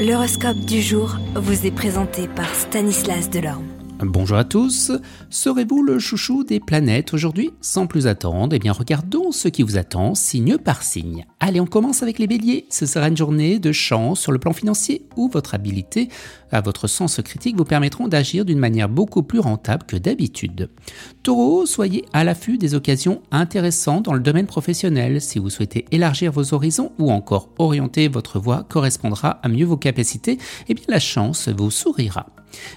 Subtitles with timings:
[0.00, 3.66] L'horoscope du jour vous est présenté par Stanislas Delorme.
[3.98, 4.92] Bonjour à tous,
[5.28, 7.50] serez-vous le chouchou des planètes aujourd'hui?
[7.60, 11.26] Sans plus attendre, eh bien regardons ce qui vous attend signe par signe.
[11.42, 12.66] Allez, on commence avec les béliers.
[12.68, 16.10] Ce sera une journée de chance sur le plan financier où votre habileté
[16.52, 20.68] à votre sens critique vous permettront d'agir d'une manière beaucoup plus rentable que d'habitude.
[21.22, 25.22] Taureau, soyez à l'affût des occasions intéressantes dans le domaine professionnel.
[25.22, 29.78] Si vous souhaitez élargir vos horizons ou encore orienter votre voie correspondra à mieux vos
[29.78, 30.36] capacités,
[30.68, 32.26] eh bien la chance vous sourira.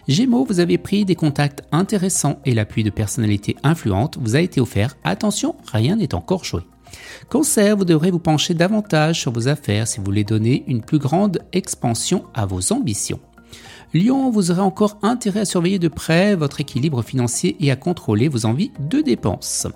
[0.08, 4.62] Gémeaux, vous avez pris des contacts intéressants et l'appui de personnalités influentes vous a été
[4.62, 4.96] offert.
[5.04, 6.62] Attention, rien n'est encore joué.
[7.30, 11.00] Cancer, vous devrez vous pencher davantage sur vos affaires si vous voulez donner une plus
[11.00, 13.20] grande expansion à vos ambitions.
[13.94, 18.28] Lion, vous aurez encore intérêt à surveiller de près votre équilibre financier et à contrôler
[18.28, 19.68] vos envies de dépenses.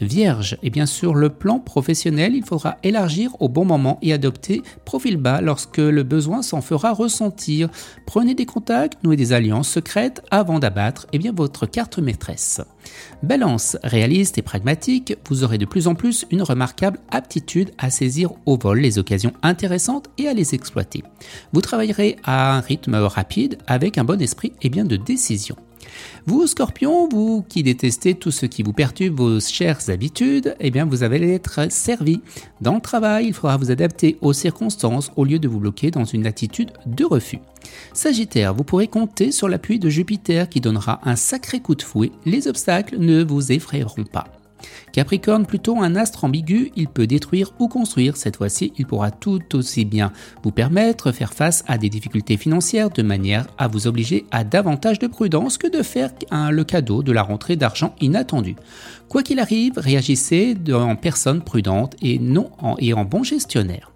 [0.00, 4.62] Vierge, et bien sûr le plan professionnel, il faudra élargir au bon moment et adopter
[4.84, 7.68] profil bas lorsque le besoin s'en fera ressentir.
[8.06, 12.60] Prenez des contacts, nouez des alliances secrètes avant d'abattre bien votre carte maîtresse.
[13.22, 18.32] Balance, réaliste et pragmatique, vous aurez de plus en plus une remarquable aptitude à saisir
[18.44, 21.02] au vol les occasions intéressantes et à les exploiter.
[21.52, 25.56] Vous travaillerez à un rythme rapide avec un bon esprit et bien de décision.
[26.26, 30.84] Vous, scorpion, vous qui détestez tout ce qui vous perturbe vos chères habitudes, eh bien
[30.84, 32.20] vous allez être servi.
[32.60, 36.04] Dans le travail, il faudra vous adapter aux circonstances au lieu de vous bloquer dans
[36.04, 37.40] une attitude de refus.
[37.92, 42.12] Sagittaire, vous pourrez compter sur l'appui de Jupiter qui donnera un sacré coup de fouet.
[42.24, 44.26] Les obstacles ne vous effrayeront pas.
[44.92, 48.16] Capricorne, plutôt un astre ambigu, il peut détruire ou construire.
[48.16, 52.36] Cette fois-ci, il pourra tout aussi bien vous permettre de faire face à des difficultés
[52.36, 57.02] financières de manière à vous obliger à davantage de prudence que de faire le cadeau
[57.02, 58.56] de la rentrée d'argent inattendue.
[59.08, 63.93] Quoi qu'il arrive, réagissez en personne prudente et non et en bon gestionnaire.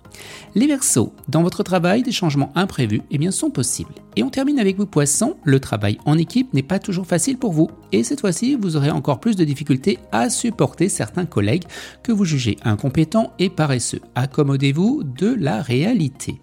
[0.54, 3.94] Les Verseaux, dans votre travail, des changements imprévus eh bien, sont possibles.
[4.16, 7.52] Et on termine avec vous Poissons, le travail en équipe n'est pas toujours facile pour
[7.52, 7.68] vous.
[7.92, 11.64] Et cette fois-ci, vous aurez encore plus de difficultés à supporter certains collègues
[12.02, 14.00] que vous jugez incompétents et paresseux.
[14.14, 16.40] Accommodez-vous de la réalité.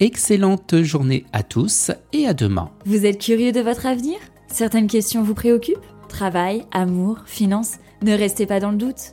[0.00, 2.70] Excellente journée à tous et à demain.
[2.84, 4.16] Vous êtes curieux de votre avenir?
[4.48, 5.78] Certaines questions vous préoccupent?
[6.08, 7.74] Travail, amour, finances?
[8.02, 9.12] Ne restez pas dans le doute.